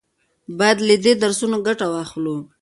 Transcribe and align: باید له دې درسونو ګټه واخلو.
باید 0.59 0.77
له 0.87 0.95
دې 1.03 1.13
درسونو 1.23 1.57
ګټه 1.67 1.85
واخلو. 1.93 2.37